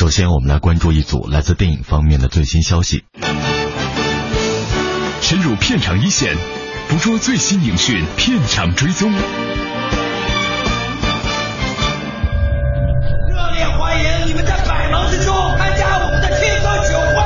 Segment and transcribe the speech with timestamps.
[0.00, 3.04] 首先，我们来关注一组来自电影方面的最新消息。
[5.20, 6.34] 深入片场一线，
[6.88, 9.12] 捕捉最新影讯，片场追踪。
[9.12, 9.18] 热
[13.52, 17.20] 烈欢迎你们在百忙之中参加我们的听歌酒会。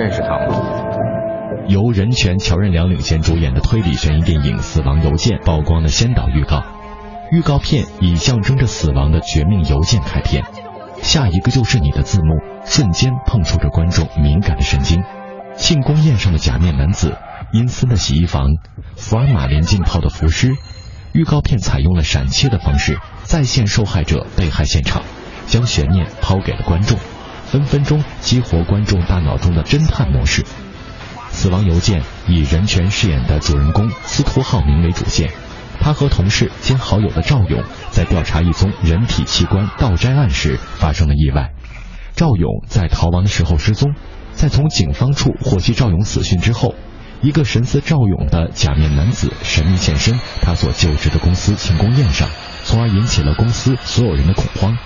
[0.00, 0.56] 认识他吗？
[1.68, 6.64] 由任泉、乔任梁领衔主演的推理悬疑电影《死亡邮件》曝光了先导预告。
[7.32, 10.44] 预告片以象征着死亡的绝命邮件开篇，
[11.00, 15.02] 下一个就是你的字幕瞬间碰触着观众敏感的神经。
[15.56, 17.16] 庆功宴上的假面男子，
[17.50, 18.56] 阴森的洗衣房，
[18.96, 20.52] 福尔马林浸泡的浮尸。
[21.14, 25.02] 预告片采用了闪切的方式再现受害者被害现场，
[25.46, 26.98] 将悬念抛给了观众，
[27.46, 30.44] 分分钟激活观众大脑中的侦探模式。
[31.30, 35.30] 死亡邮件以任泉饰演的主人公司徒浩明为主线，
[35.82, 41.50] 他和同事兼好友的赵勇在调查一宗人体器官盗摘案时发生了意外。
[42.14, 43.94] 赵勇在逃亡的时候失踪，
[44.32, 46.76] 在从警方处获悉赵勇死讯之后，
[47.20, 52.28] 一个神似赵勇的假面男子神秘现身他所就职的公司庆功宴上，
[52.64, 54.78] 从而引起了公司所有人的恐慌。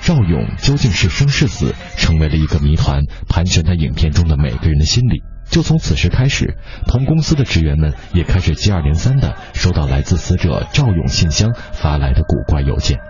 [0.00, 5.22] 赵勇究竟是生是死，成为了一个谜团，盘旋在影片中的每个人的心里。
[5.52, 6.56] 就从此时开始，
[6.88, 13.00] 同公司的职员们也开始接二连三的收到来自死者赵勇信箱发来的古怪邮件，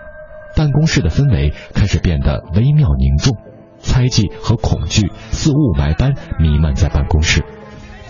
[0.53, 3.37] 办公室的氛围开始变得微妙凝重，
[3.79, 7.45] 猜忌和恐惧似雾霾般弥漫在办公室。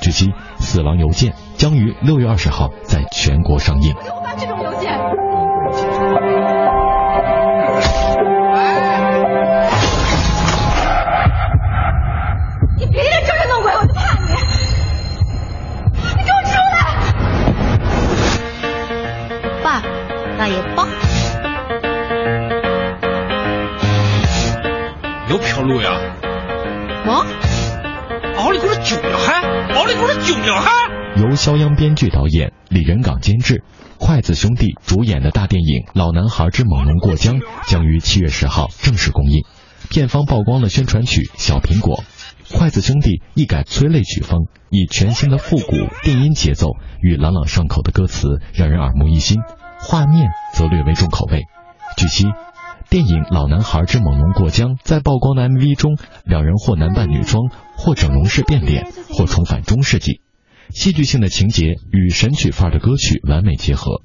[0.01, 3.93] 据悉，《死亡邮件》将于六月二十号在全国上映。
[20.43, 20.85] 大爷抱。
[25.29, 26.01] 有飘路呀！
[27.05, 27.25] 么？
[28.35, 29.41] 奥利给我救了哈！
[29.73, 30.69] 奥利给我救了哈！
[31.15, 33.63] 由肖央编剧、导演，李仁港监制，
[33.97, 39.45] 筷子兄弟主演的大电影《老男孩之猛龙过江》将于七月十号正式公映。
[39.89, 42.03] 片方曝光了宣传曲《小苹果》，
[42.57, 45.71] 筷子兄弟一改催泪曲风，以全新的复古
[46.03, 49.39] 电音节奏与朗朗上口的歌词，让人耳目一新。
[49.83, 51.44] 画面则略微重口味。
[51.97, 52.25] 据悉，
[52.89, 57.44] 电影《老男孩之猛龙过江》在曝光的 MV 中，两人或男扮女装，
[57.77, 60.22] 或整容式变脸，或重返中世纪。
[60.69, 64.01] 戏剧性的情节与神曲范儿的歌曲完美结合。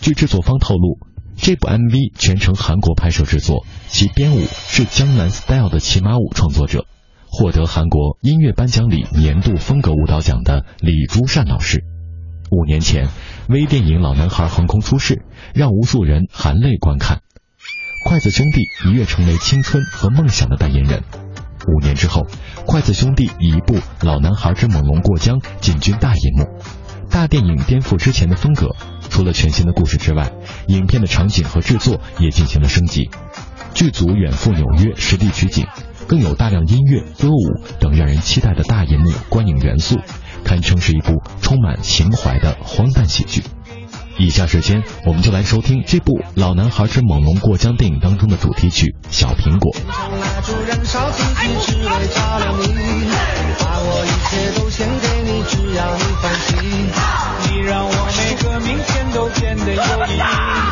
[0.00, 0.98] 据制作方透露，
[1.36, 6.86] 这部 MV 全程韩国拍摄制作，其编舞是江南 Style 的骑马舞创作者，
[7.30, 11.84] 获得韩国音乐颁奖礼年度风格舞蹈奖的李朱善老师。
[12.52, 13.08] 五年前，
[13.48, 15.24] 微电影《老男孩》横空出世，
[15.54, 17.22] 让无数人含泪观看。
[18.06, 21.02] 筷子兄弟一跃成为青春和梦想的代言人。
[21.66, 22.26] 五年之后，
[22.66, 26.44] 筷子兄弟以一部《老男孩之猛龙过江》进军大银幕。
[27.08, 28.76] 大电影颠覆之前的风格，
[29.08, 30.30] 除了全新的故事之外，
[30.66, 33.08] 影片的场景和制作也进行了升级。
[33.72, 35.66] 剧组远赴纽约实地取景，
[36.06, 39.96] 更有大量音乐、歌舞等让人期待的大银幕观影元素，
[40.44, 43.42] 堪称是一部充满情怀的荒诞喜剧。
[44.18, 49.74] 以下时间，我们就来收听这部《老男孩之猛龙过江》电影当中的主题曲《小苹果》。
[57.64, 60.71] 让我每个明天都变得有意义。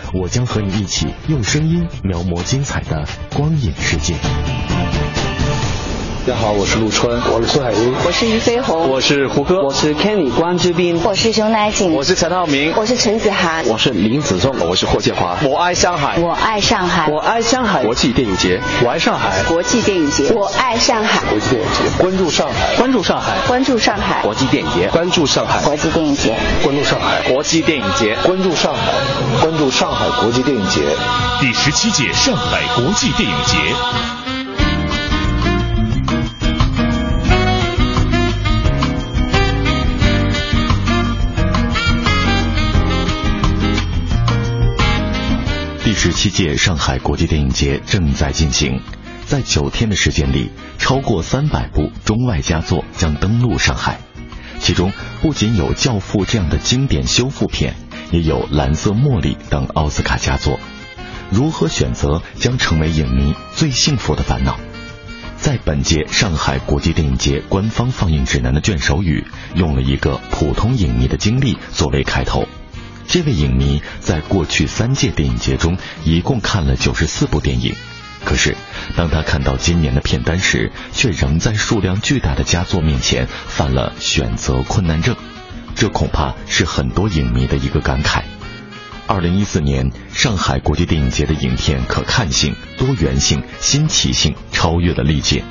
[0.13, 4.15] 我将和你一起用声音描摹精彩的光影世界。
[6.23, 15.35] 大家好，我是陆川，我是苏海英，我是俞飞鸿，我是胡歌，我是 Kenny 关之斌，我是熊乃瑾，我是陈浩民，我是陈子涵，我是林子仲，我是霍建华。
[15.43, 17.83] 我爱上海，我爱上海，我爱上海。
[17.83, 19.41] 国际电影节，我爱上海。
[19.47, 21.27] 国际电影节，我爱上海。
[21.27, 24.21] 国际电影节，关注上海，关注上海，关注上海。
[24.21, 25.63] 国际电影节，关注上海。
[25.63, 27.21] 国际电影节，关注上海。
[27.31, 28.79] 国际电影节，关注上海，
[29.41, 30.81] 关注上海国际电影节。
[31.39, 34.20] 第十七届上海国际电影节。
[45.91, 48.79] 第十七届上海国际电影节正在进行，
[49.25, 53.99] 在九天的时间里，超过三百部中外佳作将登陆上海。
[54.61, 57.75] 其中不仅有《教父》这样的经典修复片，
[58.09, 60.61] 也有《蓝色茉莉》等奥斯卡佳作。
[61.29, 64.57] 如何选择将成为影迷最幸福的烦恼。
[65.35, 72.47] 在本届上海国际电影节官方放映指南的卷首语，用了一个普通影迷的经历作为开头。
[73.07, 77.75] 这位影迷在过去三届电影节中一共看了九十四部电影，
[78.23, 78.55] 可是
[78.95, 85.15] 当他看到今年的片单时，却仍在数量巨大的佳作面前犯了选择困难症。
[85.75, 88.23] 这恐怕是很多影迷的一个感慨。
[89.07, 95.43] 二零一四年上海国际电影节的影片可看性、多元性、新奇性超越了历届。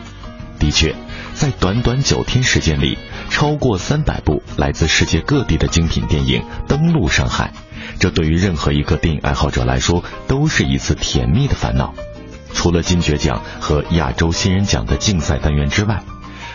[0.59, 0.95] 的确，
[1.41, 2.99] 在短短九天时间里，
[3.31, 7.55] 超过三百部来自世界各地的精品电影登陆上海，
[7.99, 11.95] 这对于任何一个电影爱好者来说都是一次甜蜜的烦恼。
[12.53, 16.03] 除了金爵奖和亚洲新人奖的竞赛单元之外，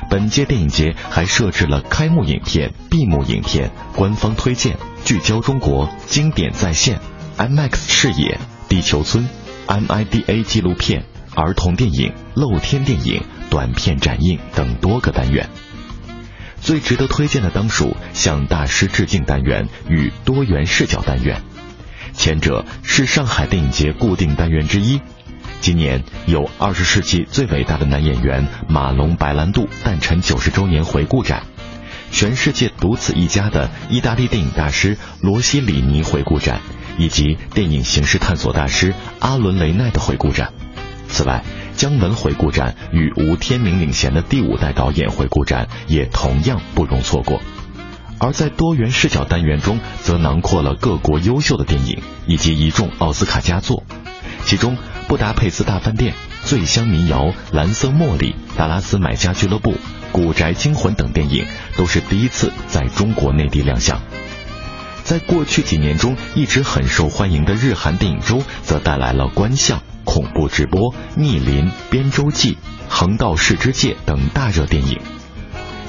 [0.07, 6.99] 本届电影节还设置了开幕影片、闭幕影片、官方推荐、聚焦中国、经典再现、
[7.39, 8.39] IMAX 视野、
[8.69, 9.27] 地球村、
[9.65, 13.23] MIDA 纪录片、儿童电影、露天电影、
[13.55, 15.49] 短片展映等多个单元。
[16.59, 21.41] 最值得推荐的当属向大师致敬单元与多元视角单元。
[22.11, 24.99] 前者是上海电影节固定单元之一。
[25.61, 31.43] 今年有二十世纪最伟大的男演员马龙·白兰度诞辰九十周年回顾展，
[32.11, 36.59] 全世界独此一家的意大利电影大师罗西里尼回顾展，
[36.97, 40.51] 以及电影形式探索大师阿伦·雷奈的回顾展。
[41.07, 41.45] 此外，
[41.75, 47.41] 姜文回顾展与吴天明领衔的第五代导演回顾展也同样不容错过。
[48.17, 53.83] 而在多元视角单元中，则囊括了各国优秀的电影以及一众奥斯卡佳作，
[54.45, 54.77] 其中
[55.07, 56.13] 《布达佩斯大饭店》
[56.49, 59.71] 《醉乡民谣》《蓝色茉莉》《达拉斯买家俱乐部》
[60.13, 64.01] 《古宅惊魂》等电影都是第一次在中国内地亮相。
[65.03, 72.53] 在过去几年中一直很受欢迎的日韩电影周，则带来了《观象》《恐怖直播》《逆林》《边州记》
[72.87, 74.99] 《横道世之介》等大热电影。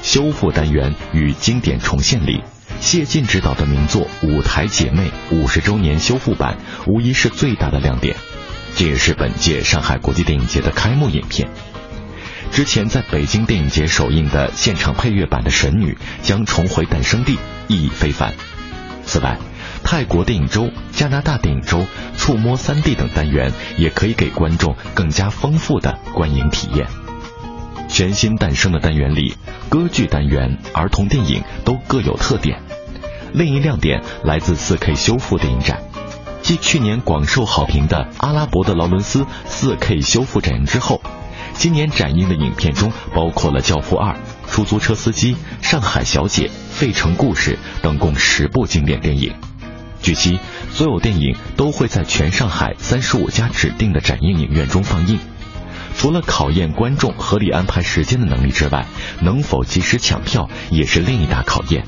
[0.03, 2.43] 修复单元与经典重现里，
[2.81, 8.17] 谢晋执导的名作《舞台姐妹》五十周年修复版，无疑是最大的亮点。
[8.75, 11.49] 这也是本届上海国际电影节的开幕影片。
[12.53, 15.93] 之前在北京电影节首映的现场配乐版的《神女》
[16.23, 18.35] 将重回诞生地，意义非凡。
[19.05, 19.39] 此外，
[19.89, 26.89] 泰国电影周、加拿大电影周、触摸 3D 等单元也可以给观众更加丰富的观影体验。
[27.89, 29.37] 全新诞生的单元里，
[29.69, 32.61] 歌剧单元、儿童电影都各有特点。
[33.33, 35.81] 另一亮点来自 4K 修复电影展，
[36.43, 41.01] 继去年广受好评的《阿拉伯的劳伦斯》4K 修复展映之后，
[41.55, 44.15] 今年展映的影片中包括了《教父二》
[44.51, 49.33] 《出租车司机》《上海小姐》《费城故事》等共十部经典电影。
[50.07, 50.39] 据悉，
[50.71, 55.19] 所有电影都会在全上海三十五家指定的展映影院中放映。
[55.97, 58.87] 除了考验观众合理安排时间的能力之外，
[59.21, 61.85] 能否及时抢票也是另一大考验。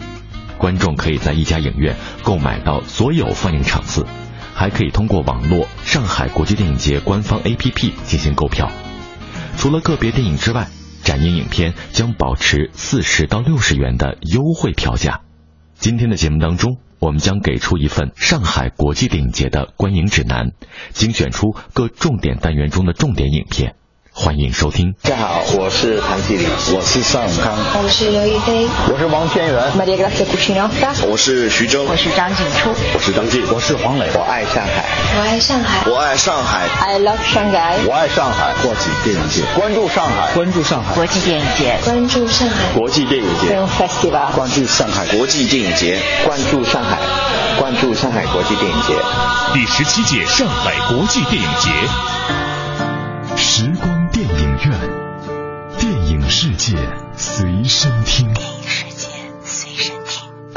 [0.57, 1.95] 观众可以在一家影院
[2.25, 4.05] 购买到所有放映场次，
[4.53, 8.69] 还可以通过网络上海国际电影节官方 APP 进行购票。
[9.57, 10.67] 除了个别电影之外，
[11.05, 15.21] 展映影片将保持四十到六十元的优惠票价。
[15.79, 20.53] 今天的节目当中，我们将给出一份上海国际电影节的观影指南，
[20.91, 23.78] 精选出各重点单元中的重点影片。
[24.21, 24.97] 欢迎收听。
[25.03, 26.45] 大家好，我是谭继礼，
[26.75, 29.73] 我是尚永康，我是刘亦菲，我是王天元，
[31.09, 34.11] 我是徐峥，我是张景初，我是张晋，我是黄磊。
[34.15, 34.85] 我爱上海，
[35.17, 38.53] 我爱上海，我爱上海，I love Shanghai，我爱上海。
[38.61, 43.55] 国际电影节，关注上海，关注上海，国际电影节，关注上海，国际电影节。
[43.55, 45.97] Film Festival，关注上海，国际电影节，
[46.27, 46.99] 关注上海，
[47.61, 48.95] 关注上海国际电影节。
[49.55, 51.71] 第十七届上海国际电影节，
[53.37, 53.98] 时光
[54.65, 54.79] 院，
[55.79, 56.77] 电影世界
[57.17, 58.33] 随身听。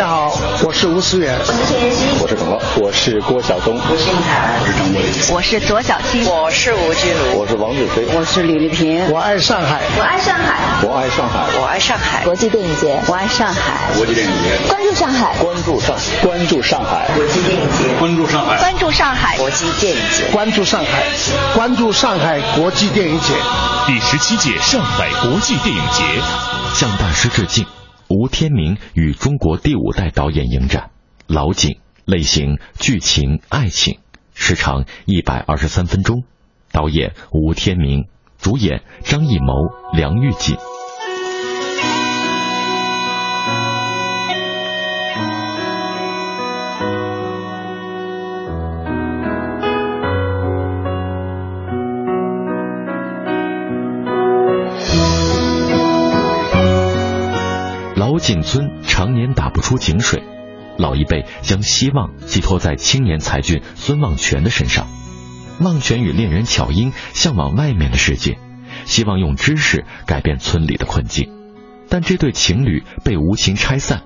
[0.01, 4.99] 大家好，我是吴思远，我是陈妍希，我是耿乐，我是郭晓东，我是尹凯儿，我是张伟，
[5.31, 9.07] 我是左小青，我是吴君如，我是王志飞，我是李丽萍。
[9.11, 12.23] 我爱上海，我爱上海，我爱上海，我爱上海。
[12.23, 13.93] 国际电影节，我爱上海。
[13.95, 17.07] 国际电影节，关注上海，关注上，关注上海。
[17.13, 19.37] 国际电影节，关注上海，关注上海。
[19.37, 21.03] 国际电影节，关注上海，
[21.53, 23.35] 关注上海国际电影节。
[23.85, 26.01] 第十七届上海国际电影节，
[26.73, 27.63] 向大师致敬。
[28.13, 30.91] 吴天明与中国第五代导演迎战，
[31.27, 33.99] 老井类型剧情爱情，
[34.33, 36.25] 时长一百二十三分钟，
[36.73, 39.53] 导演吴天明，主演张艺谋、
[39.93, 40.57] 梁玉锦。
[58.21, 60.21] 井村常年打不出井水，
[60.77, 64.87] 老一辈将希望寄托在青年才俊孙望全的身上。
[65.59, 68.37] 望全与恋人巧英向往外面的世界，
[68.85, 71.31] 希望用知识改变村里的困境，
[71.89, 74.03] 但这对情侣被无情拆散。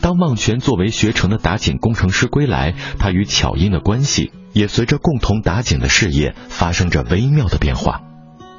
[0.00, 8.02] 当望全作为学成的打井工程师归来，他与巧英的关系也随着共同打井的事业发生着微妙的变化。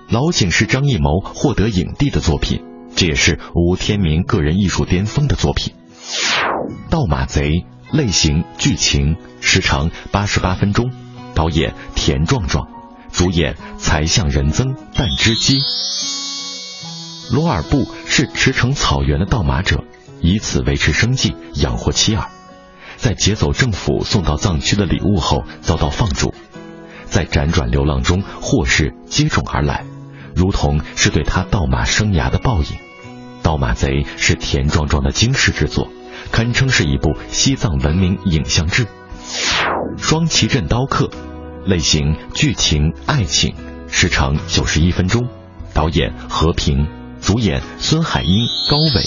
[0.10, 2.71] 老井是张艺谋获得影帝的作品。
[2.96, 5.74] 这也是吴天明个人艺术巅峰的作品，
[6.92, 7.50] 《盗马贼》
[7.92, 10.92] 类型剧情时长八十八分钟，
[11.34, 12.68] 导演田壮壮，
[13.12, 15.60] 主演才向仁增、但之基。
[17.32, 19.84] 罗尔布是驰骋草原的盗马者，
[20.22, 22.30] 以此维持生计，养活妻儿。
[22.98, 26.36] 在劫走政府送到藏区的礼物后，遭到放逐，
[27.06, 29.86] 在辗转流浪中，祸事接踵而来。
[30.36, 32.78] 如同是对他盗马生涯的报应，
[33.44, 35.90] 盗马贼》是田壮壮的惊世之作，
[36.32, 38.86] 堪称是一部西藏文明影像志。
[39.98, 41.06] 《双旗镇刀客》，
[41.66, 43.56] 类型剧情爱情，
[43.90, 45.28] 时长九十一分钟，
[45.74, 46.88] 导演何平，
[47.22, 49.04] 主演孙海英、高伟。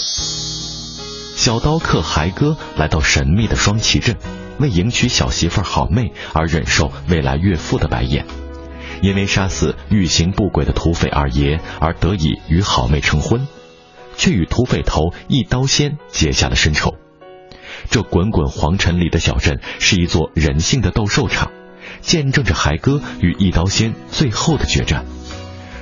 [1.35, 4.15] 小刀客孩哥来到神秘的双旗镇，
[4.57, 8.25] 为迎娶小媳妇好妹而忍受未来岳父的白眼，
[9.05, 13.47] 因为杀死欲行不轨的土匪二爷而得以与好妹成婚，
[14.17, 16.95] 却与土匪头一刀仙结下了深仇。
[17.91, 21.51] 这滚滚黄尘里的小镇是一座人性的斗兽场，
[22.01, 25.05] 见证着孩哥与一刀仙最后的决战。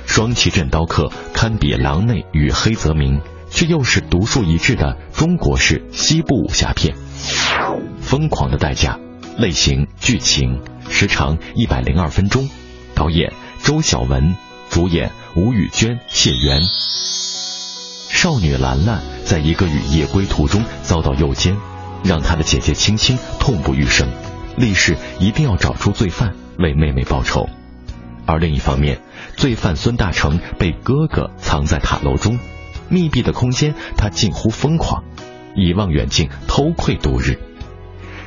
[0.04, 3.22] 双旗镇刀客堪比狼内与黑泽明。
[3.50, 6.96] 却又是独树一帜的中国式西部武侠片，
[8.00, 8.98] 《疯狂的代价》
[9.40, 12.50] 类型剧情，时长一百零二分钟，
[12.94, 14.36] 导演周晓文，
[14.70, 16.60] 主演吴宇娟、谢元。
[18.08, 21.56] 少女兰兰在一个雨夜归途中遭到诱奸，
[22.04, 24.08] 让她的姐姐青青痛不欲生，
[24.56, 27.48] 立誓一定要找出罪犯为妹妹报仇。
[28.26, 29.00] 而另一方面，
[29.36, 32.38] 罪犯孙大成被哥哥藏在塔楼中。
[32.88, 35.04] 密闭的空间，他近乎疯狂，
[35.56, 37.38] 以望远镜偷窥度日。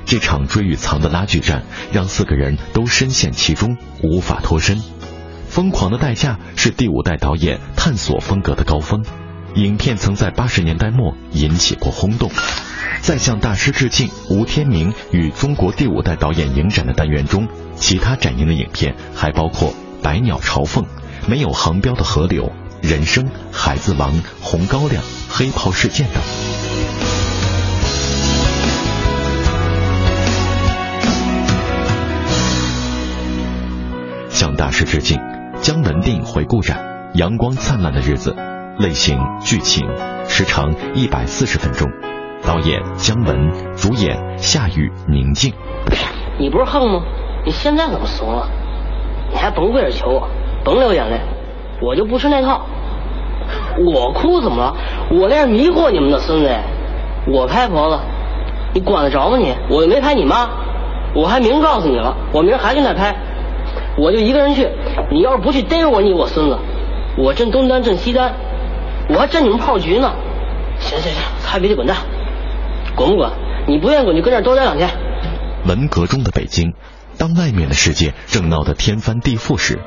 [0.07, 4.81] 这场追与藏的拉锯战，让四个人都深陷其中，无法脱身。
[5.49, 9.03] 疯狂的代价是第五代导演探索风格的高峰。
[9.55, 12.31] 影片曾在八十年代末引起过轰动。
[13.01, 20.85] 在向大师致敬吴天明与中国第五代导演影展的单元中，其他展映的影片还包括《百鸟朝凤》
[21.27, 22.45] 《没有航标的河流》。
[22.81, 27.16] 人生、孩子王、红高粱、黑袍事件等。
[34.37, 35.19] 向大师致敬。
[35.61, 36.77] 姜文电影回顾展，
[37.17, 38.35] 《阳光灿烂的日子》，
[38.83, 39.83] 类型剧情，
[40.27, 41.89] 时长一百四十分钟，
[42.45, 45.51] 导演姜文，主演夏雨、宁静。
[46.37, 47.01] 你不是横吗？
[47.47, 48.47] 你现在怎么怂了？
[49.31, 50.29] 你还甭跪着求我，
[50.63, 51.19] 甭流眼泪。
[51.81, 52.67] 我就不吃那套，
[53.91, 54.75] 我哭怎么了？
[55.19, 56.55] 我那是迷惑你们的孙子，
[57.25, 57.99] 我拍婆子，
[58.75, 59.55] 你管得着吗你？
[59.67, 60.47] 我又没拍你妈，
[61.15, 63.15] 我还明告诉你了，我明儿还去那拍，
[63.97, 64.69] 我就一个人去，
[65.11, 66.57] 你要是不去逮着我，你我孙子，
[67.17, 68.35] 我镇东单镇西单，
[69.09, 70.13] 我还镇你们炮局呢。
[70.79, 71.97] 行行行，擦鼻涕滚蛋，
[72.95, 73.31] 滚不滚？
[73.67, 74.89] 你不愿意滚就跟这儿多待两天。
[75.65, 76.73] 文革中的北京，
[77.17, 79.79] 当外面的世界正闹得天翻地覆时。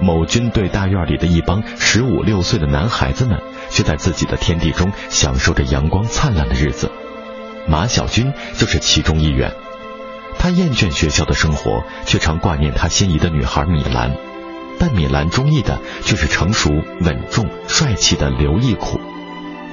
[0.00, 6.90] 某军队大院里的一帮十五六岁的男孩子们，却在自己的天地中享受着阳光灿烂的日子。
[7.66, 9.52] 马小军就是其中一员。
[10.38, 14.14] 他厌倦学校的生活，却常挂念他心仪的女孩米兰。
[14.78, 16.70] 但米兰中意的却是成熟、
[17.00, 19.00] 稳重、帅气的刘义苦。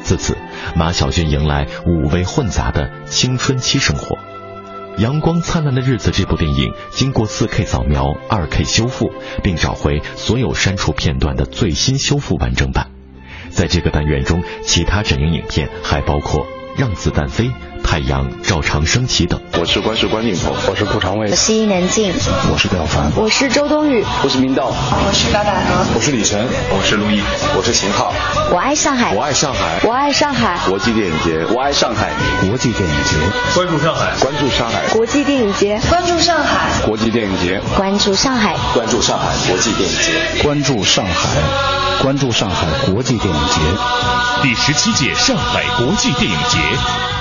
[0.04, 0.38] 自此，
[0.76, 4.16] 马小军迎来五味混杂的青春期生活。
[5.02, 12.92] 《阳光灿烂的日子》这部电影经过 4K 扫描、2K 修复，并找回所有删除片段的最新修复完整版。
[13.50, 16.46] 在这个单元中，其他展映影片还包括
[16.78, 17.46] 《让子弹飞》。
[17.84, 19.40] 太阳照常升起等。
[19.60, 22.14] 我是关世关镜头，我是顾长卫，我是伊能静，
[22.52, 27.22] 我是廖凡，我是周冬雨，我是明道，我是高大河，我是李晨，我是陆毅，
[27.56, 28.14] 我是秦昊。
[28.50, 30.58] 我爱上海，我爱上海，我爱上海。
[30.68, 32.12] 国际电影节，我爱上海。
[32.48, 33.18] 国际电影节，
[33.54, 34.88] 关注上海，关注上海。
[34.94, 36.86] 国际电影节，关注上海。
[36.86, 43.60] 国际电影节，关注上海，关注上海国际电影节，关注上海，关注上海国际电影节。
[44.42, 47.21] 第十七届上海国际电影节。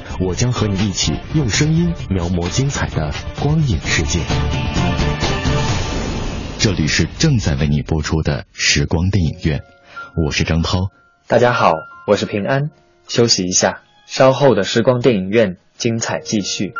[0.19, 4.19] 我将和你一起用声音描摹精彩的光影世界。
[6.59, 9.61] 这里是正在为你播出的时光电影院，
[10.15, 10.89] 我是张涛。
[11.27, 11.73] 大家好，
[12.05, 12.69] 我是平安。
[13.07, 16.73] 休息一下，稍后的时光电影院精彩继续。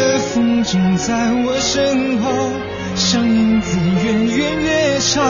[0.00, 2.50] 的风景在我身后。
[2.96, 5.22] 像影子越远越长，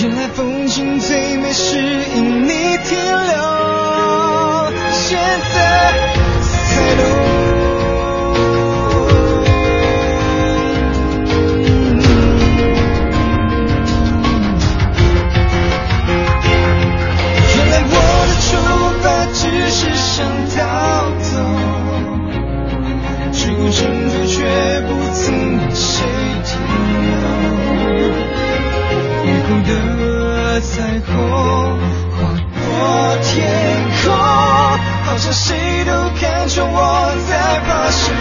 [0.00, 1.78] 原来风景最美是
[2.14, 2.48] 因你
[2.84, 4.72] 停留。
[4.92, 5.58] 现在
[6.42, 7.37] 才懂。
[23.70, 24.36] 征途却
[24.82, 25.22] 不曾
[25.58, 25.84] 为谁
[26.44, 26.48] 停
[27.02, 27.06] 留。
[29.24, 29.70] 雨后的
[30.60, 30.70] 彩
[31.06, 31.08] 虹
[32.16, 32.16] 划
[32.54, 32.66] 过
[33.22, 33.26] 天
[34.02, 34.06] 空，
[35.04, 35.46] 好像谁
[35.84, 35.90] 都
[36.20, 36.76] 看穿我
[37.28, 37.30] 在
[37.66, 38.16] 怕什么。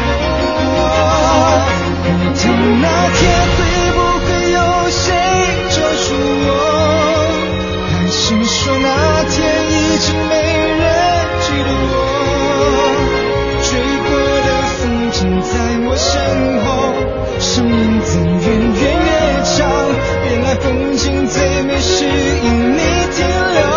[2.03, 2.41] 回头
[2.81, 3.19] 那天
[3.55, 3.59] 会
[3.93, 4.55] 不会有
[4.89, 5.01] 谁
[5.69, 6.05] 救赎
[6.47, 6.49] 我？
[7.89, 8.85] 还是说那
[15.51, 15.53] 在
[15.87, 16.11] 我身
[16.63, 16.67] 后，
[17.39, 19.09] 生命怎越远越
[19.43, 19.55] 长。
[20.29, 20.65] 原来风
[20.97, 22.79] 景最美是因你
[23.15, 23.17] 停
[23.53, 23.76] 留。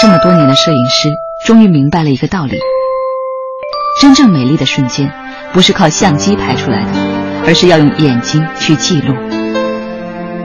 [0.00, 1.10] 这么多年的摄影师，
[1.44, 2.58] 终于明白了一个道理：
[4.00, 5.12] 真正美丽的瞬间，
[5.52, 6.88] 不是靠相机拍出来的，
[7.46, 9.14] 而是要用眼睛去记录。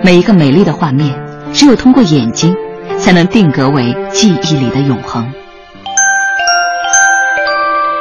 [0.03, 1.17] 每一个美丽的画面，
[1.53, 2.53] 只有通过眼睛，
[2.99, 5.31] 才能定格为记忆里的永恒。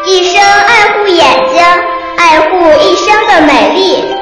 [0.09, 1.63] 一生爱护眼睛，
[2.17, 4.14] 爱护一生的美丽。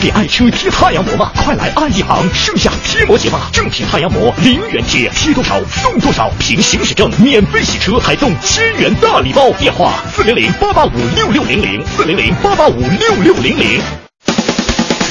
[0.00, 1.32] 给爱车贴太阳膜吗？
[1.34, 3.48] 快来爱一行盛夏贴膜节吧！
[3.52, 9.50] 正品太阳膜零元贴，贴多少送多少，凭行驶证免费洗车，还送千元大礼包。
[9.58, 13.82] 电话：四零零八八五六六零零，四零零八八五六六零零。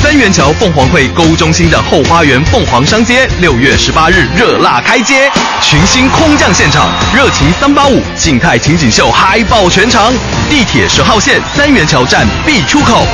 [0.01, 5.29] 三元桥凤凰汇购物中心的后花园凤凰商街，六月十八日热辣开街，
[5.61, 10.13] 群星空降现场，热情三八五静态情景秀嗨爆全场，
[10.49, 13.05] 地铁十号线三元桥站 B 出口。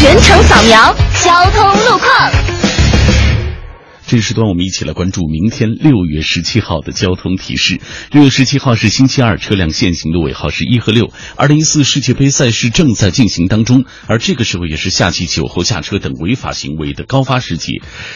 [0.00, 2.49] 全程扫描交通路况。
[4.10, 7.78] 这时段，我们一起来关注明天六月十七号的交通提示。
[8.10, 11.12] 六月十七号是星期二，车辆限行的尾号是一和六。
[11.36, 17.74] 二零一四世界杯赛事正在进行当中，而这个时候也是夏季、酒后驾车等违法行为的高发时节。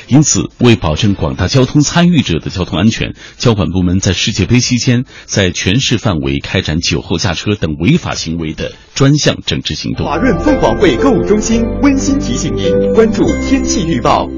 [0.09, 10.04] 因此，为保证广大交通参与者的交通安全，交管部门在世界杯期间，在全市范围开展酒后驾车等违法行为的专项整治行动。
[10.04, 14.28] 华润凤凰汇购物中心温馨提醒您关注天气预报。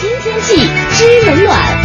[0.00, 0.54] 新天气
[0.94, 1.84] 知冷暖。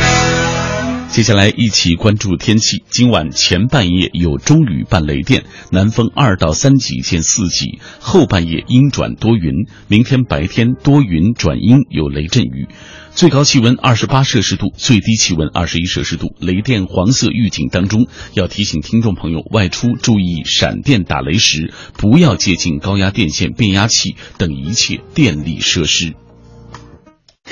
[1.10, 2.84] 接下来一起关注天气。
[2.92, 7.80] 今晚前半夜有中雨伴雷电，南风二到三级见四级。
[8.00, 9.52] 后半夜阴转多云，
[9.88, 12.68] 明天白天多云转阴，有雷阵雨。
[13.16, 16.36] 最高气温二十八摄氏度，最低气温二十一摄氏度。
[16.40, 26.14] 雷电黄色预警当中，要提醒听众朋友外出注意闪电打雷时，不要接近高压电线、变压器等一切电力设施。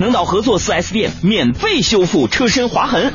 [0.00, 3.12] 能到合作 4S 店免费修复车身划痕，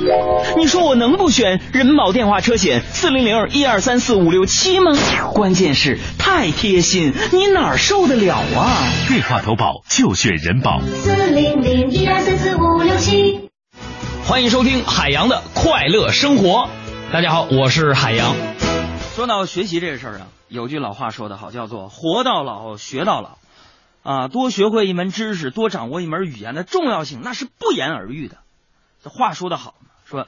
[0.55, 4.91] 你说我能不选人保电话车险四零零一二三四五六七吗？
[5.33, 8.83] 关键是太贴心，你哪受得了啊？
[9.07, 13.49] 电话投保就选人保四零零一二三四五六七。
[14.23, 16.69] 欢迎收听海洋的快乐生活，
[17.11, 18.35] 大家好，我是海洋。
[19.15, 23.39] 说到学习这个事儿啊，有句老话说得好，叫做活到老学到老。
[24.05, 28.37] 啊，多学会一门知识，多掌握一门语言的重要性，那是不言而喻的。
[29.03, 29.73] 这话说的好
[30.05, 30.27] 说，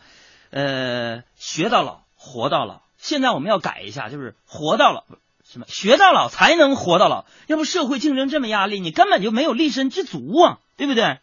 [0.50, 2.82] 呃，学到老，活到老。
[2.98, 5.04] 现在我们要改一下，就是活到老，
[5.44, 7.26] 什么学到老才能活到老。
[7.46, 11.20] 要不社会竞争这么压力，你根本就没有立身之足啊，对不对？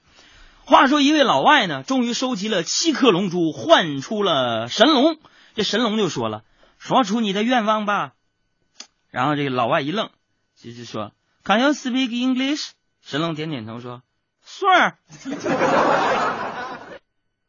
[0.65, 5.19] 话说一位老外呢，终于收集了七颗龙珠，换出了神龙。
[5.57, 6.45] 这神龙就说了
[6.79, 8.13] ：“说出你的愿望吧。”
[9.11, 10.11] 然后这个老外一愣，
[10.55, 11.11] 就就说。
[11.47, 12.71] Can you speak English？
[13.05, 14.01] 神龙点点头说
[14.49, 14.95] ：“Sure。”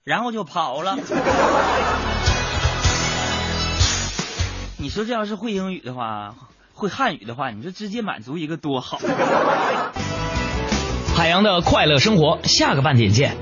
[0.03, 0.97] 然后就跑了。
[4.77, 6.35] 你说这要是会英语的话，
[6.73, 8.99] 会汉语的话，你说直接满足一个多好。
[11.15, 13.37] 海洋的快乐生活，下个半点见。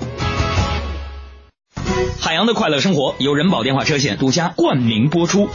[2.21, 5.49] 海洋的快乐生活由人保电话车险独家冠名播出。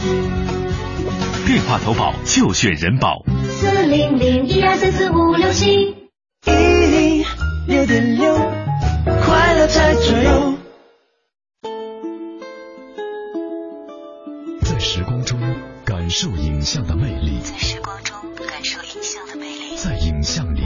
[1.47, 3.23] 电话投保就选人保。
[3.89, 5.95] 四零零一二三四五六七，
[6.45, 7.25] 一零
[7.65, 8.35] 六点六，
[9.25, 10.53] 快乐在左右。
[14.61, 15.39] 在时光中
[15.83, 20.61] 感受影像的魅力，在时光中感受影像的魅力，在影像里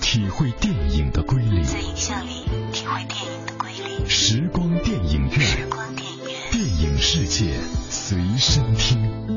[0.00, 4.08] 体会电影的瑰丽，在影像里体会电影的瑰丽。
[4.08, 7.54] 时光电影院，时光电影院，电影世界
[7.88, 9.33] 随身听。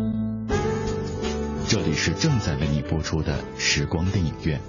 [2.07, 4.61] 是正在为你播出的时光电影院，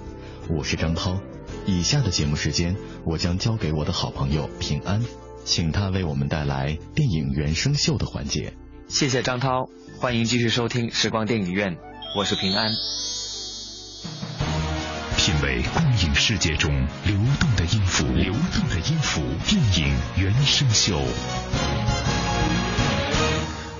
[0.49, 1.17] 我是张涛。
[1.65, 2.75] 以下的节目时间，
[3.05, 5.01] 我将交给我的好朋友平安，
[5.45, 8.51] 请他为我们带来电影原声秀的环节。
[8.89, 9.69] 谢谢张涛，
[10.01, 11.77] 欢迎继续收听时光电影院，
[12.17, 12.69] 我是平安。
[15.15, 16.69] 品味光影世界中
[17.05, 21.01] 流动的音符，流动的音符，电影原声秀。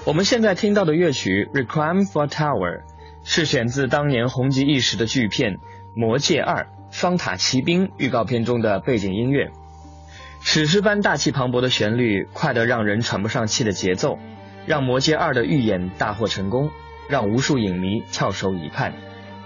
[0.06, 2.84] 我们现在听到的乐曲《Requiem for Tower》。
[3.32, 5.58] 是选自当年红极一时的巨片
[5.96, 9.52] 《魔戒二：双塔奇兵》预告片中的背景音乐，
[10.42, 14.18] 史诗般大气磅礴的旋律，快得让人喘不上气的节奏，
[14.65, 16.72] 让《魔戒二》的预演大获成功，
[17.08, 18.94] 让无数影迷翘首以盼。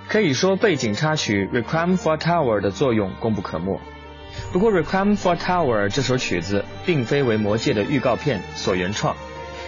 [0.08, 3.82] 可以说，背景插曲《Requiem for Tower》的作用功不可没。
[4.54, 9.14] 不过，《Requiem for Tower》这首曲子并非为《魔戒》的预告片所原创，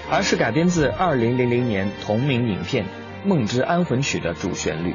[0.10, 2.86] 而是改编自2000年同名影片。
[3.25, 4.93] 《梦之安魂曲》的主旋律。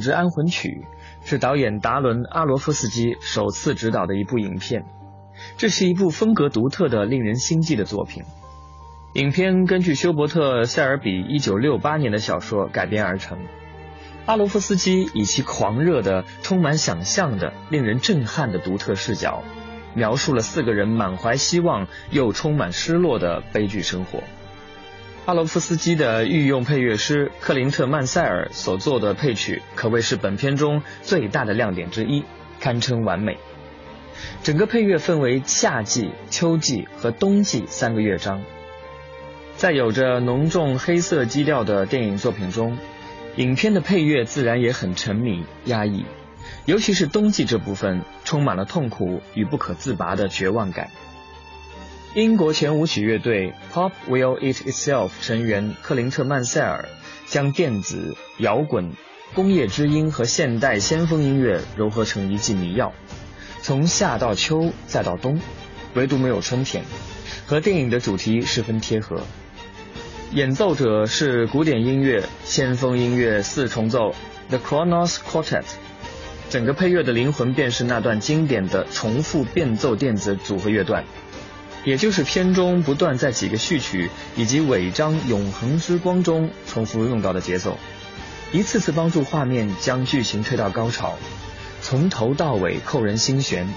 [0.00, 0.86] 之安魂曲》
[1.28, 4.84] 是导演达伦·阿罗夫斯基首次执导的一部影片，
[5.56, 8.24] 这是一部风格独特的、令人心悸的作品。
[9.14, 13.38] 影片根据休伯特·塞尔比1968年的小说改编而成。
[14.26, 19.42] 阿罗夫斯基以其狂热的、充满想象的、令人震撼的独特视角，
[19.94, 24.22] 描述了四个人满怀希望又充满失落的悲剧生活。
[25.28, 32.24] 阿罗夫斯基的御用配乐师克林特·曼塞尔所做的配曲，可谓是本片中最大的亮点之一，
[32.60, 33.36] 堪称完美。
[34.42, 38.42] 整个配乐分为夏季、秋季和冬季三个乐章。
[39.58, 42.78] 在有着浓重黑色基调的电影作品中，
[43.36, 46.06] 影片的配乐自然也很沉迷、压抑，
[46.64, 50.88] 尤其是冬季这部分，充满了痛苦与不可自拔的绝望感。
[52.18, 56.88] 英国前舞曲乐队 Pop Will Eat Itself 成员克林特·曼塞尔
[57.28, 58.90] 将电子、摇滚、
[59.34, 62.92] 工业之音和现代先锋音乐糅合成一剂迷药，
[63.62, 65.38] 从夏到秋再到冬，
[65.94, 66.82] 唯独没有春天，
[67.46, 69.22] 和电影的主题十分贴合。
[70.32, 74.12] 演奏者是古典音乐、先锋音乐四重奏
[74.48, 75.66] The Kronos Quartet，
[76.50, 81.04] 整个配乐的灵魂便是那段经典的重复变奏电子组合乐段，
[81.84, 87.78] 也就是片中不断在几个序曲以及尾章《永恒之光》中重复用到的节奏，
[88.52, 91.16] 一次次帮助画面将剧情推到高潮，
[91.80, 93.68] 从头到尾扣人心弦，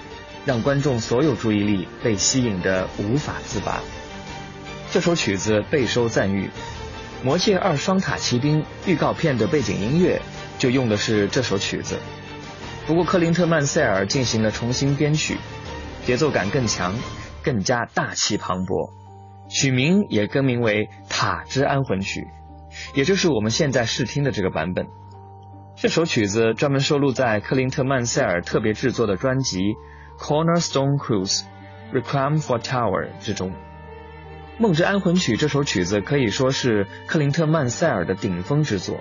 [0.46, 3.82] 让观众所有注意力被吸引得无法自拔。
[4.92, 6.48] 这首曲子备受赞誉，
[7.24, 10.22] 《魔戒二：双塔奇兵》预告片的背景音乐
[10.58, 11.98] 就用的是这首曲子。
[12.88, 15.38] 不过克林特·曼塞尔进行了重新编曲，
[16.06, 16.94] 节奏感更强，
[17.44, 18.92] 更加大气磅礴。
[19.50, 22.22] 曲名也更名为《塔之安魂曲》，
[22.98, 24.88] 也就是我们现在试听的这个版本。
[25.76, 29.60] 这首曲子专门收录在克林特·曼塞尔特别制作的专辑
[30.18, 31.44] 《Cornerstone Cruise:
[31.94, 33.52] Requiem for Tower》之中。
[34.58, 39.00] 《梦之安魂曲》这首曲子可以说是克林特·曼塞尔的顶峰之作，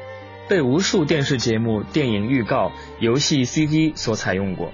[0.49, 4.73] 被无数电视节目、电影预告、游戏 CD 所采用过。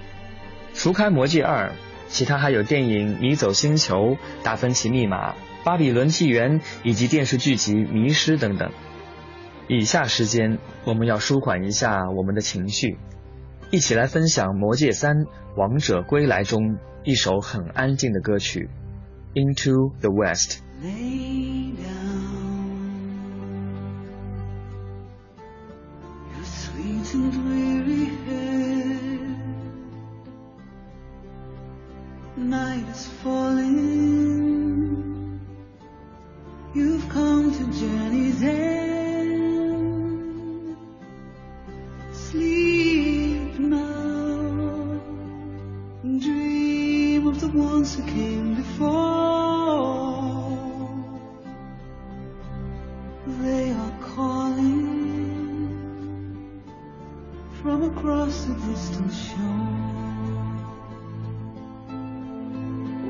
[0.73, 1.69] 除开《魔戒二》，
[2.07, 3.95] 其他还有电影《迷走星球》
[4.43, 5.31] 《达芬奇密码》
[5.63, 8.71] 《巴比伦纪元》以及电视剧集《迷失》等等。
[9.67, 12.97] 以下时间，我们要舒缓一下我们的情绪，
[13.69, 15.25] 一起来分享《魔戒三：
[15.55, 18.69] 王者归来》中一首很安静的歌曲
[19.35, 20.61] 《Into the West》。
[26.43, 27.19] Sweet to
[27.83, 29.26] be head.
[32.37, 34.27] Night is falling.
[36.75, 39.97] You've come to journey's end.
[42.13, 45.01] Sleep now.
[46.03, 48.87] Dream of the ones who came before.
[53.25, 54.83] They are calling
[57.63, 59.86] from across the distant shore.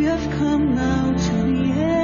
[0.00, 1.99] We have come now to the end.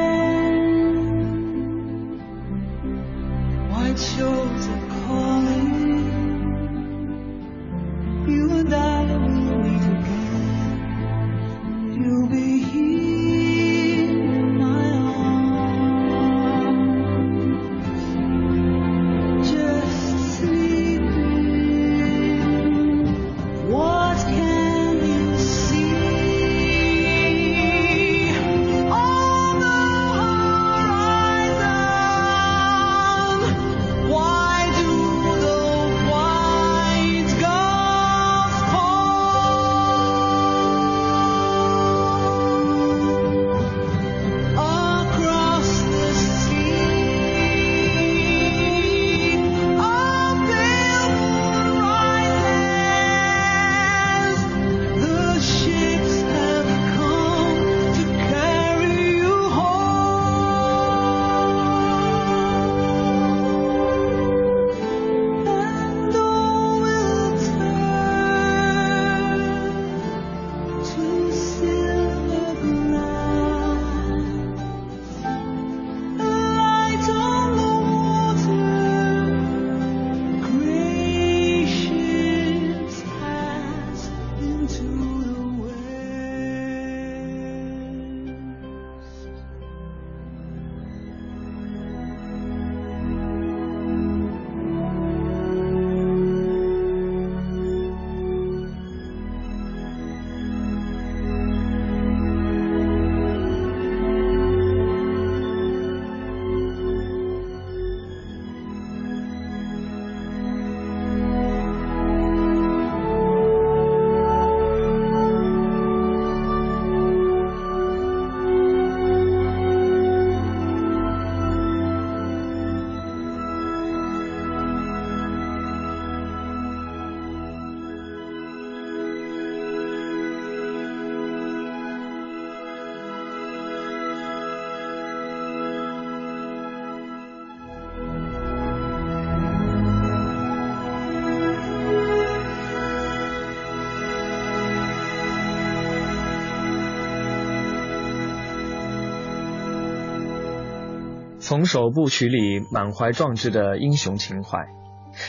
[151.46, 154.66] 从首部曲里满怀壮志的英雄情怀，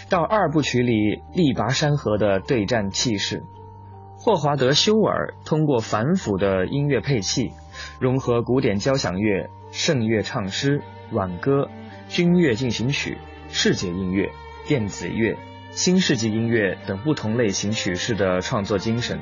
[0.09, 3.43] 到二部曲里力拔山河的对战气势，
[4.17, 7.51] 霍华德·休尔通过繁复的音乐配器，
[7.99, 11.69] 融合古典交响乐、圣乐唱诗、挽歌、
[12.09, 14.31] 军乐进行曲、世界音乐、
[14.65, 15.37] 电子乐、
[15.69, 19.19] 新世纪音乐等不同类型曲式的创作精神，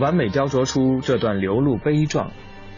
[0.00, 2.30] 完美雕琢出这段流露悲壮、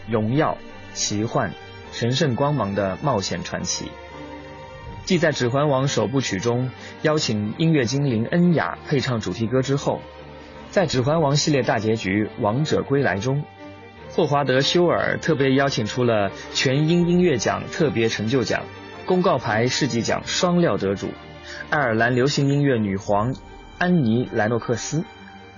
[0.09, 0.57] 荣耀、
[0.93, 1.53] 奇幻。
[1.95, 3.89] 神圣光芒的冒险传奇，
[5.05, 6.69] 继在《指环王》首部曲中
[7.03, 10.01] 邀请音乐精灵恩雅配唱主题歌之后，
[10.71, 13.45] 在《指环王》系列大结局《王者归来》中，
[14.11, 18.63] 霍华德·休尔特别邀请出了全英音乐奖特别成就奖、
[19.05, 21.11] 公告牌世纪奖双料得主、
[21.69, 23.33] 爱尔兰流行音乐女皇
[23.77, 25.05] 安妮·莱诺克斯，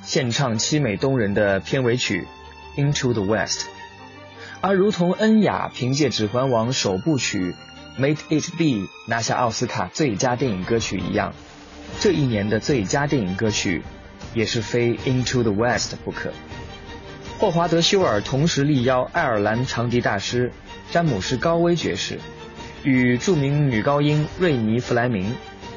[0.03, 2.27] 献唱凄美动人的片尾曲
[2.79, 3.61] 《Into the West》。
[4.67, 7.55] 而如同恩雅凭借《指环王》首部曲
[8.01, 8.65] 《Made It Be》
[9.05, 11.33] 拿下奥斯卡最佳电影歌曲一样，
[12.01, 13.81] 这一年的最佳电影歌曲
[14.33, 16.33] 也是非《Into the West》不可。
[17.39, 20.51] 霍华德·休尔同时力邀爱尔兰长笛大师
[20.91, 22.19] 詹姆斯·高威爵士
[22.83, 25.33] 与著名女高音瑞尼·弗莱明，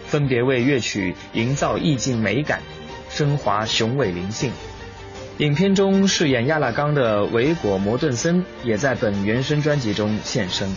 [0.09, 2.61] 分别为乐曲营造意境美感，
[3.09, 4.51] 升华雄伟灵性。
[5.38, 10.68] 影片中饰演亚拉冈的维果·摩顿森也在本原声专辑中现身。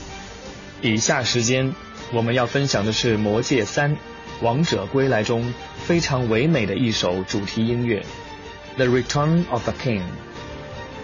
[0.82, 1.74] 以下时间，
[2.14, 3.98] 我们要分享的是《魔戒三：
[4.42, 5.54] 王者归来》中
[5.86, 8.06] 非常唯美的一首主题音乐，
[8.78, 10.00] 《The Return of the King》。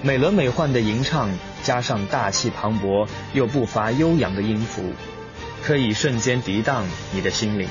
[0.02, 1.30] 美轮美奂的吟唱，
[1.62, 4.94] 加上大气磅礴又不乏悠扬的音符，
[5.62, 7.68] 可以瞬间涤荡你的心灵。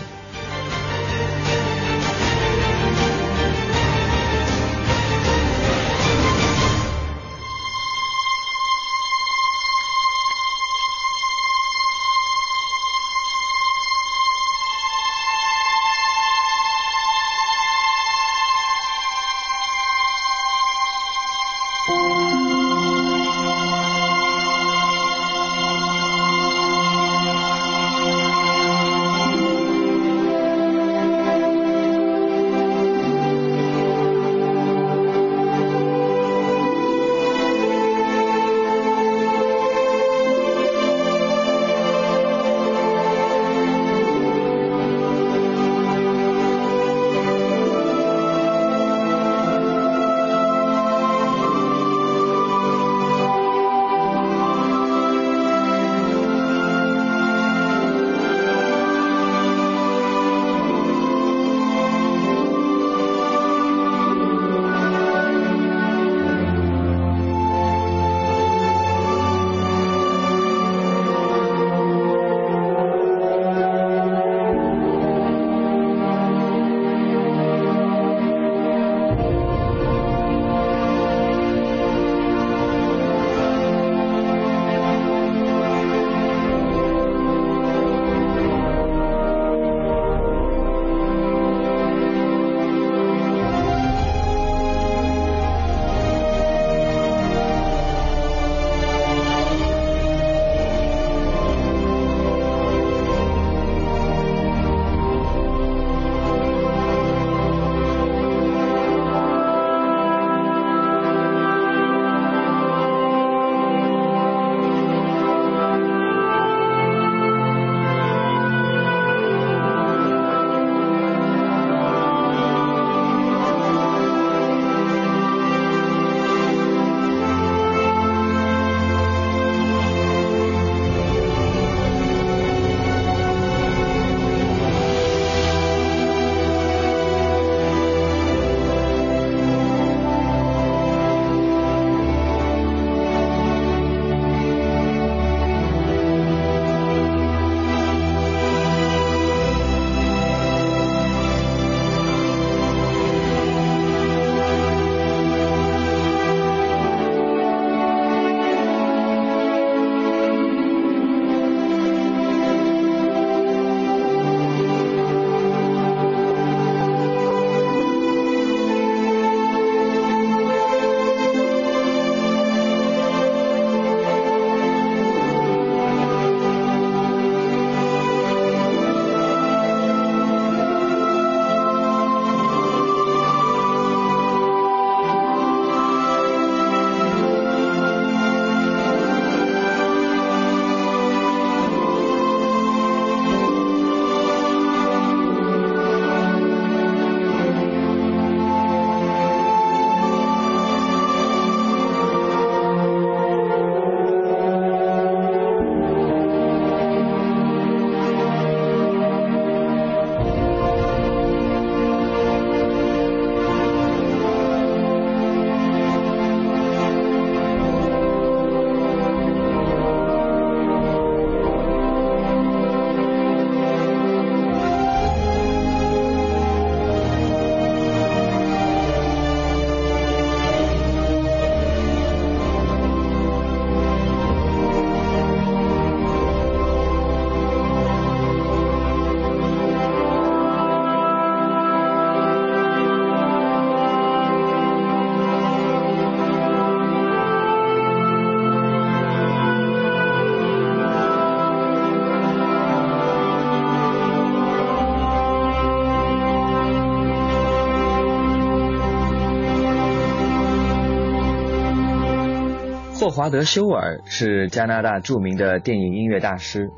[263.09, 266.71] 霍华德·休尔是加拿大著名的电影音乐大师，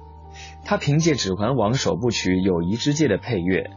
[0.64, 3.68] 他凭借《指环王》首部曲《友谊之戒》的配乐，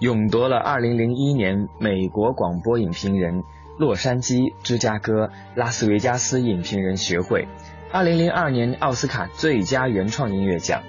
[0.00, 3.44] 勇夺了2001年美国广播影评人、
[3.78, 7.46] 洛杉矶、芝加哥、拉斯维加斯影评人学会
[7.92, 10.82] 2002年奥斯卡最佳原创音乐奖、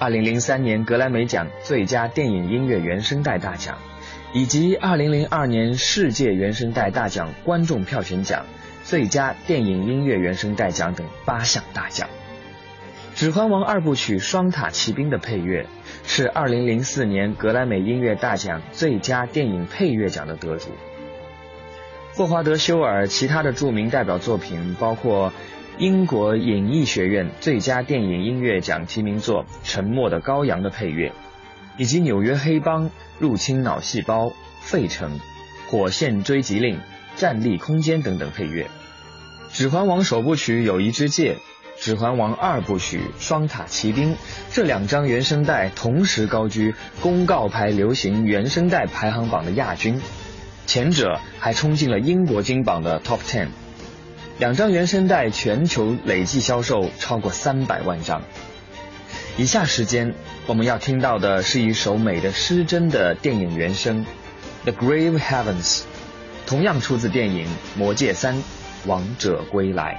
[0.00, 3.78] 2003年格莱美奖最佳电影音乐原声带大奖，
[4.32, 8.44] 以及2002年世界原声带大奖观众票选奖。
[8.84, 12.06] 最佳电影音乐原声带奖等八项大奖，
[13.18, 15.66] 《指环王》二部曲《双塔奇兵》的配乐
[16.06, 20.68] 是2004年格莱美音乐大奖最佳电影配乐奖的得主。
[22.12, 25.32] 霍华德·休尔其他的著名代表作品包括
[25.78, 31.12] 英国影艺学院最佳电影音乐奖提名作《沉默的羔羊》的配乐，
[31.78, 35.18] 以及纽约黑帮、入侵脑细胞、费城、
[35.68, 36.78] 火线追缉令。
[37.16, 38.64] 站立空间等等配乐，
[39.56, 41.36] 《指环王》首部曲《友谊之戒》，
[41.84, 44.14] 《指环王》二部曲《双塔奇兵》
[44.52, 50.00] 这两张原声带同时高居公告牌流行原声带排行榜的亚军，
[50.66, 53.48] 前者还冲进了英国金榜的 Top Ten。
[54.38, 58.22] 两张原声带全球累计销售超过三百万张。
[59.36, 60.14] 以下时间
[60.46, 64.04] 我们要听到的是一首美的失真的电影原声，
[64.70, 65.78] 《The Grave Heavens》。
[66.46, 67.46] 同样出自电影
[67.78, 68.42] 《魔戒三：
[68.86, 69.98] 王者归来》。